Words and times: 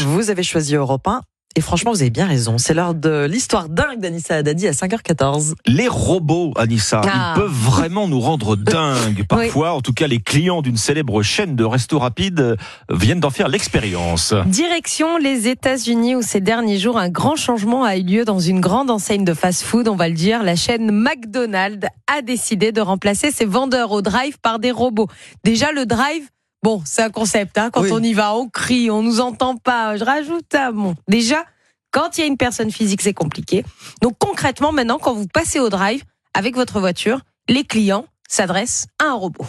Vous 0.00 0.30
avez 0.30 0.42
choisi 0.42 0.74
Europe 0.74 1.06
1. 1.06 1.20
Et 1.56 1.60
franchement, 1.60 1.92
vous 1.92 2.00
avez 2.00 2.10
bien 2.10 2.26
raison. 2.26 2.58
C'est 2.58 2.74
l'heure 2.74 2.94
de 2.94 3.26
l'histoire 3.30 3.68
dingue 3.68 4.00
d'Anissa 4.00 4.34
Haddadi 4.34 4.66
à 4.66 4.72
5h14. 4.72 5.54
Les 5.66 5.86
robots, 5.86 6.52
Anissa, 6.56 7.00
Ah. 7.04 7.34
ils 7.36 7.40
peuvent 7.40 7.52
vraiment 7.52 8.08
nous 8.08 8.18
rendre 8.18 8.56
dingues. 8.56 9.24
Parfois, 9.28 9.72
en 9.72 9.80
tout 9.80 9.92
cas, 9.92 10.08
les 10.08 10.18
clients 10.18 10.62
d'une 10.62 10.76
célèbre 10.76 11.22
chaîne 11.22 11.54
de 11.54 11.62
resto 11.62 12.00
rapide 12.00 12.40
euh, 12.40 12.56
viennent 12.90 13.20
d'en 13.20 13.30
faire 13.30 13.46
l'expérience. 13.46 14.34
Direction 14.46 15.16
les 15.16 15.46
États-Unis 15.46 16.16
où 16.16 16.22
ces 16.22 16.40
derniers 16.40 16.80
jours 16.80 16.98
un 16.98 17.08
grand 17.08 17.36
changement 17.36 17.84
a 17.84 17.96
eu 17.98 18.02
lieu 18.02 18.24
dans 18.24 18.40
une 18.40 18.58
grande 18.60 18.90
enseigne 18.90 19.24
de 19.24 19.32
fast-food, 19.32 19.86
on 19.86 19.94
va 19.94 20.08
le 20.08 20.14
dire. 20.16 20.42
La 20.42 20.56
chaîne 20.56 20.90
McDonald's 20.90 21.86
a 22.12 22.20
décidé 22.20 22.72
de 22.72 22.80
remplacer 22.80 23.30
ses 23.30 23.44
vendeurs 23.44 23.92
au 23.92 24.02
drive 24.02 24.38
par 24.42 24.58
des 24.58 24.72
robots. 24.72 25.06
Déjà 25.44 25.70
le 25.70 25.86
drive, 25.86 26.28
bon, 26.64 26.82
c'est 26.86 27.02
un 27.02 27.10
concept. 27.10 27.58
Hein, 27.58 27.68
quand 27.70 27.82
Oui. 27.82 27.90
on 27.92 28.02
y 28.02 28.14
va, 28.14 28.34
on 28.34 28.48
crie, 28.48 28.90
on 28.90 29.02
nous 29.02 29.20
entend 29.20 29.56
pas. 29.56 29.96
Je 29.98 30.04
rajoute. 30.04 30.56
Bon, 30.72 30.96
déjà, 31.08 31.44
quand 31.92 32.16
il 32.16 32.22
y 32.22 32.24
a 32.24 32.26
une 32.26 32.38
personne 32.38 32.70
physique, 32.72 33.02
c'est 33.02 33.12
compliqué. 33.12 33.64
Donc 34.02 34.14
concrètement, 34.18 34.72
maintenant, 34.72 34.98
quand 34.98 35.14
vous 35.14 35.28
passez 35.28 35.60
au 35.60 35.68
drive 35.68 36.02
avec 36.32 36.56
votre 36.56 36.80
voiture, 36.80 37.20
les 37.48 37.64
clients 37.64 38.06
s'adressent 38.28 38.86
à 39.00 39.10
un 39.10 39.12
robot. 39.12 39.46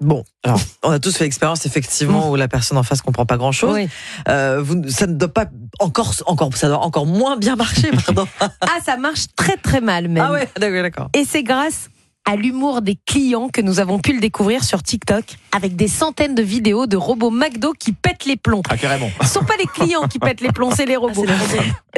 Bon, 0.00 0.24
alors, 0.42 0.58
on 0.82 0.90
a 0.90 0.98
tous 0.98 1.16
fait 1.16 1.24
l'expérience, 1.24 1.66
effectivement, 1.66 2.30
où 2.30 2.36
la 2.36 2.48
personne 2.48 2.76
en 2.76 2.82
face 2.82 3.00
comprend 3.00 3.26
pas 3.26 3.36
grand 3.36 3.52
chose. 3.52 3.74
Oui. 3.74 3.88
Euh, 4.28 4.60
vous, 4.60 4.88
ça 4.88 5.06
ne 5.06 5.14
doit 5.14 5.32
pas 5.32 5.46
encore, 5.78 6.12
encore, 6.26 6.54
ça 6.56 6.68
doit 6.68 6.80
encore 6.80 7.06
moins 7.06 7.36
bien 7.36 7.56
marcher, 7.56 7.90
pardon. 8.06 8.26
Ah, 8.40 8.80
ça 8.84 8.96
marche 8.96 9.26
très 9.36 9.56
très 9.56 9.80
mal 9.80 10.08
même. 10.08 10.24
ah 10.26 10.32
ouais, 10.32 10.48
d'accord, 10.58 10.82
d'accord. 10.82 11.08
Et 11.14 11.24
c'est 11.24 11.42
grâce 11.44 11.88
à 12.24 12.36
l'humour 12.36 12.82
des 12.82 12.96
clients 13.06 13.48
que 13.48 13.60
nous 13.60 13.80
avons 13.80 13.98
pu 13.98 14.12
le 14.14 14.20
découvrir 14.20 14.64
sur 14.64 14.82
TikTok 14.82 15.24
avec 15.52 15.76
des 15.76 15.88
centaines 15.88 16.34
de 16.34 16.42
vidéos 16.42 16.86
de 16.86 16.96
robots 16.96 17.30
McDo 17.30 17.72
qui 17.78 17.92
pètent 17.92 18.24
les 18.24 18.36
plombs. 18.36 18.62
Ah, 18.68 18.76
carrément. 18.76 19.10
Ce 19.22 19.28
sont 19.28 19.44
pas 19.44 19.56
les 19.58 19.66
clients 19.66 20.08
qui 20.08 20.18
pètent 20.18 20.40
les 20.40 20.52
plombs, 20.52 20.70
c'est 20.70 20.86
les 20.86 20.96
robots. 20.96 21.26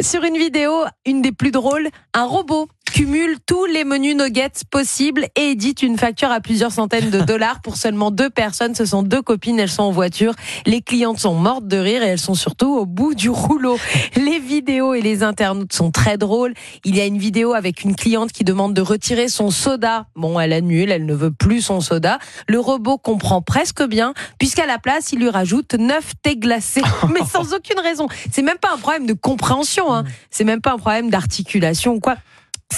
Sur 0.00 0.24
une 0.24 0.36
vidéo, 0.36 0.72
une 1.04 1.22
des 1.22 1.32
plus 1.32 1.50
drôles, 1.50 1.88
un 2.12 2.24
robot 2.24 2.68
cumule 2.96 3.36
tous 3.44 3.66
les 3.66 3.84
menus 3.84 4.16
nuggets 4.16 4.64
possibles 4.70 5.26
et 5.36 5.50
édite 5.50 5.82
une 5.82 5.98
facture 5.98 6.30
à 6.30 6.40
plusieurs 6.40 6.72
centaines 6.72 7.10
de 7.10 7.20
dollars 7.26 7.60
pour 7.60 7.76
seulement 7.76 8.10
deux 8.10 8.30
personnes. 8.30 8.74
Ce 8.74 8.86
sont 8.86 9.02
deux 9.02 9.20
copines, 9.20 9.60
elles 9.60 9.68
sont 9.68 9.82
en 9.82 9.90
voiture. 9.90 10.32
Les 10.64 10.80
clientes 10.80 11.18
sont 11.18 11.34
mortes 11.34 11.68
de 11.68 11.76
rire 11.76 12.02
et 12.02 12.06
elles 12.06 12.18
sont 12.18 12.32
surtout 12.34 12.74
au 12.74 12.86
bout 12.86 13.14
du 13.14 13.28
rouleau. 13.28 13.78
Les 14.16 14.38
vidéos 14.38 14.94
et 14.94 15.02
les 15.02 15.22
internautes 15.22 15.74
sont 15.74 15.90
très 15.90 16.16
drôles. 16.16 16.54
Il 16.86 16.96
y 16.96 17.02
a 17.02 17.04
une 17.04 17.18
vidéo 17.18 17.52
avec 17.52 17.84
une 17.84 17.96
cliente 17.96 18.32
qui 18.32 18.44
demande 18.44 18.72
de 18.72 18.80
retirer 18.80 19.28
son 19.28 19.50
soda. 19.50 20.06
Bon, 20.16 20.40
elle 20.40 20.54
annule, 20.54 20.90
elle 20.90 21.04
ne 21.04 21.14
veut 21.14 21.32
plus 21.32 21.60
son 21.60 21.82
soda. 21.82 22.18
Le 22.48 22.60
robot 22.60 22.96
comprend 22.96 23.42
presque 23.42 23.86
bien, 23.86 24.14
puisqu'à 24.38 24.64
la 24.64 24.78
place, 24.78 25.12
il 25.12 25.18
lui 25.18 25.28
rajoute 25.28 25.74
neuf 25.74 26.12
thés 26.22 26.38
glacés, 26.38 26.80
mais 27.12 27.26
sans 27.30 27.52
aucune 27.52 27.78
raison. 27.78 28.06
C'est 28.32 28.40
même 28.40 28.56
pas 28.56 28.72
un 28.72 28.78
problème 28.78 29.04
de 29.04 29.12
compréhension, 29.12 29.92
hein. 29.92 30.04
c'est 30.30 30.44
même 30.44 30.62
pas 30.62 30.72
un 30.72 30.78
problème 30.78 31.10
d'articulation 31.10 31.92
ou 31.92 32.00
quoi. 32.00 32.16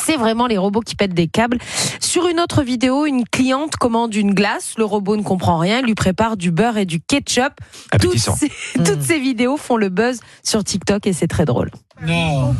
C'est 0.04 0.16
vraiment 0.16 0.46
les 0.46 0.58
robots 0.58 0.80
qui 0.80 0.94
pètent 0.96 1.14
des 1.14 1.28
câbles. 1.28 1.58
Sur 2.00 2.26
une 2.28 2.40
autre 2.40 2.62
vidéo, 2.62 3.06
une 3.06 3.24
cliente 3.26 3.76
commande 3.76 4.14
une 4.14 4.32
glace. 4.34 4.74
Le 4.78 4.84
robot 4.84 5.16
ne 5.16 5.22
comprend 5.22 5.58
rien, 5.58 5.80
il 5.80 5.86
lui 5.86 5.94
prépare 5.94 6.36
du 6.36 6.50
beurre 6.50 6.76
et 6.78 6.86
du 6.86 7.00
ketchup. 7.00 7.52
Toutes 7.92 7.94
Appétissant. 8.04 8.36
ces, 8.36 8.50
toutes 8.84 9.02
ces 9.02 9.18
vidéos 9.18 9.56
font 9.56 9.76
le 9.76 9.88
buzz 9.88 10.20
sur 10.42 10.64
TikTok 10.64 11.06
et 11.06 11.12
c'est 11.12 11.26
très 11.28 11.44
drôle. 11.44 11.70
No. 12.06 12.54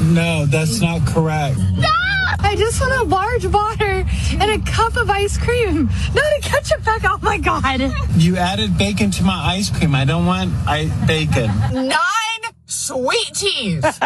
No, 0.00 0.46
that's 0.50 0.80
not 0.80 1.00
correct. 1.12 1.56
I 2.42 2.56
just 2.56 2.80
want 2.80 2.92
a 2.92 3.04
large 3.04 3.46
water 3.46 4.04
and 4.40 4.50
a 4.50 4.58
cup 4.70 4.96
of 4.96 5.08
ice 5.10 5.38
cream. 5.38 5.88
Not 6.14 6.24
a 6.38 6.40
ketchup 6.42 6.82
pack. 6.84 7.02
Oh 7.04 7.18
my 7.22 7.38
god. 7.38 7.90
You 8.16 8.36
added 8.36 8.76
bacon 8.76 9.10
to 9.12 9.22
my 9.24 9.56
ice 9.56 9.70
cream. 9.70 9.94
I 9.94 10.04
don't 10.04 10.26
want 10.26 10.50
I- 10.66 10.90
bacon. 11.06 11.50
Nine 11.72 11.94
sweet 12.66 13.32
teas. 13.34 13.84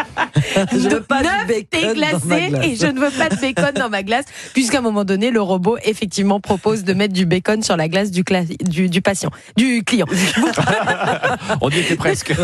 Je 0.72 0.88
veux 0.88 1.02
pas 1.02 1.22
Neuf 1.22 1.46
de 1.46 1.52
bacon 1.52 1.66
thés 1.70 1.80
dans 1.82 1.88
ma 1.88 1.94
glacés 1.94 2.48
glace. 2.50 2.66
et 2.66 2.76
je 2.76 2.86
ne 2.86 2.98
veux 3.00 3.10
pas 3.10 3.28
de 3.28 3.36
bacon 3.40 3.72
dans 3.74 3.88
ma 3.88 4.02
glace, 4.02 4.24
puisqu'à 4.54 4.78
un 4.78 4.82
moment 4.82 5.04
donné, 5.04 5.30
le 5.30 5.40
robot 5.40 5.78
effectivement 5.84 6.41
propose 6.41 6.84
de 6.84 6.92
mettre 6.94 7.14
du 7.14 7.26
bacon 7.26 7.62
sur 7.62 7.76
la 7.76 7.88
glace 7.88 8.10
du, 8.10 8.22
cla- 8.24 8.44
du, 8.62 8.88
du 8.88 9.02
patient, 9.02 9.30
du 9.56 9.82
client. 9.84 10.06
On 11.60 11.70
y 11.70 11.78
était 11.78 11.97
presque. 11.97 12.34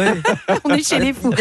On 0.65 0.75
est 0.75 0.87
chez 0.87 0.99
les 0.99 1.13
fous. 1.13 1.33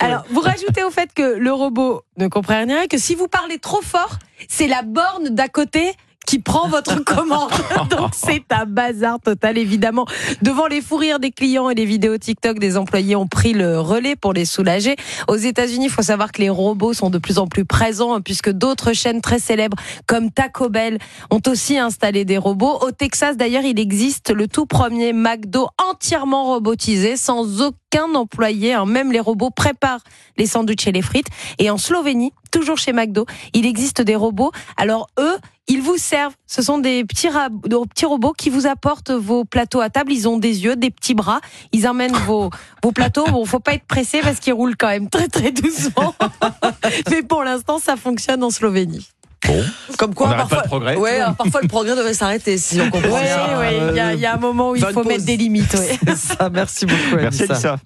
Alors, 0.00 0.24
vous 0.30 0.40
rajoutez 0.40 0.82
au 0.84 0.90
fait 0.90 1.10
que 1.14 1.36
le 1.38 1.52
robot 1.52 2.02
ne 2.18 2.28
comprend 2.28 2.58
rien, 2.64 2.82
et 2.82 2.88
que 2.88 2.98
si 2.98 3.14
vous 3.14 3.28
parlez 3.28 3.58
trop 3.58 3.82
fort, 3.82 4.18
c'est 4.48 4.66
la 4.68 4.82
borne 4.82 5.30
d'à 5.30 5.48
côté 5.48 5.92
qui 6.26 6.38
prend 6.38 6.68
votre 6.68 7.02
commande. 7.04 7.50
Donc 7.90 8.10
c'est 8.14 8.44
un 8.50 8.66
bazar 8.66 9.18
total 9.20 9.58
évidemment. 9.58 10.06
Devant 10.42 10.66
les 10.66 10.80
fous 10.80 10.96
rires 10.96 11.20
des 11.20 11.30
clients 11.30 11.70
et 11.70 11.74
les 11.74 11.84
vidéos 11.84 12.18
TikTok, 12.18 12.58
des 12.58 12.76
employés 12.76 13.16
ont 13.16 13.26
pris 13.26 13.52
le 13.52 13.80
relais 13.80 14.16
pour 14.16 14.32
les 14.32 14.44
soulager. 14.44 14.96
Aux 15.28 15.36
États-Unis, 15.36 15.86
il 15.86 15.90
faut 15.90 16.02
savoir 16.02 16.32
que 16.32 16.40
les 16.40 16.50
robots 16.50 16.92
sont 16.92 17.10
de 17.10 17.18
plus 17.18 17.38
en 17.38 17.46
plus 17.46 17.64
présents 17.64 18.14
hein, 18.14 18.20
puisque 18.20 18.50
d'autres 18.50 18.92
chaînes 18.92 19.20
très 19.20 19.38
célèbres 19.38 19.76
comme 20.06 20.30
Taco 20.30 20.68
Bell 20.68 20.98
ont 21.30 21.40
aussi 21.46 21.78
installé 21.78 22.24
des 22.24 22.38
robots. 22.38 22.78
Au 22.80 22.90
Texas 22.90 23.36
d'ailleurs, 23.36 23.64
il 23.64 23.78
existe 23.78 24.30
le 24.30 24.48
tout 24.48 24.66
premier 24.66 25.12
McDo 25.12 25.68
entièrement 25.90 26.44
robotisé 26.44 27.16
sans 27.16 27.60
aucun 27.62 28.14
employé. 28.14 28.74
hein. 28.74 28.86
Même 28.86 29.12
les 29.12 29.20
robots 29.20 29.50
préparent 29.50 30.02
les 30.36 30.46
sandwichs 30.46 30.86
et 30.86 30.92
les 30.92 31.02
frites. 31.02 31.28
Et 31.58 31.70
en 31.70 31.78
Slovénie, 31.78 32.32
toujours 32.50 32.78
chez 32.78 32.92
McDo, 32.92 33.26
il 33.52 33.66
existe 33.66 34.02
des 34.02 34.16
robots. 34.16 34.52
Alors 34.76 35.08
eux, 35.18 35.36
ils 35.68 35.80
vous 35.80 35.96
servent. 35.96 36.34
Ce 36.46 36.62
sont 36.62 36.78
des 36.78 37.04
petits, 37.04 37.28
ra- 37.28 37.48
des 37.50 37.76
petits 37.88 38.04
robots 38.06 38.32
qui 38.36 38.50
vous 38.50 38.66
apportent 38.66 39.10
vos 39.10 39.44
plateaux 39.44 39.80
à 39.80 39.88
table. 39.90 40.12
Ils 40.12 40.28
ont 40.28 40.36
des 40.38 40.62
yeux, 40.64 40.76
des 40.76 40.90
petits 40.90 41.14
bras. 41.14 41.40
Ils 41.72 41.88
emmènent 41.88 42.16
vos, 42.26 42.50
vos 42.82 42.92
plateaux. 42.92 43.24
Bon, 43.26 43.44
faut 43.44 43.60
pas 43.60 43.74
être 43.74 43.84
pressé 43.86 44.20
parce 44.20 44.40
qu'ils 44.40 44.52
roulent 44.52 44.76
quand 44.76 44.88
même 44.88 45.08
très 45.08 45.28
très 45.28 45.50
doucement. 45.52 46.14
Mais 47.10 47.22
pour 47.22 47.42
l'instant, 47.44 47.78
ça 47.78 47.96
fonctionne 47.96 48.42
en 48.44 48.50
Slovénie. 48.50 49.08
Bon. 49.46 49.62
Comme 49.98 50.14
quoi, 50.14 50.28
On 50.28 50.36
parfois, 50.36 50.56
pas 50.58 50.62
le 50.64 50.68
progrès. 50.68 50.96
Ouais, 50.96 51.20
alors, 51.20 51.34
parfois 51.36 51.60
le 51.60 51.68
progrès 51.68 51.94
devrait 51.96 52.14
s'arrêter 52.14 52.56
si 52.56 52.80
on 52.80 52.90
comprend 52.90 53.16
Oui. 53.16 53.66
Il 53.90 53.96
y, 53.96 54.00
a- 54.00 54.14
il 54.14 54.20
y 54.20 54.24
a 54.26 54.34
un 54.34 54.38
moment 54.38 54.70
où 54.70 54.76
il 54.76 54.82
faut 54.84 54.92
pause. 55.02 55.06
mettre 55.06 55.24
des 55.24 55.36
limites. 55.36 55.74
ouais. 55.74 55.98
C'est 56.08 56.16
ça, 56.38 56.48
merci 56.50 56.86
beaucoup. 56.86 57.16
Merci. 57.16 57.42
Anissa. 57.44 57.76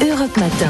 Europe 0.00 0.36
Matin. 0.38 0.66